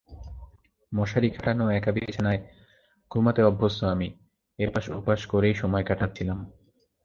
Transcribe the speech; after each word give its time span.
মশারি 0.91 1.29
খাটানো 1.29 1.65
একা 1.69 1.91
বিছানায় 1.91 2.39
ঘুমাতে 3.11 3.41
অভ্যস্ত 3.43 3.79
আমি 3.85 4.07
এপাশ-ওপাশ 4.59 5.19
করেই 5.25 5.55
সময় 5.55 5.83
কাটাচ্ছিলাম। 5.83 6.39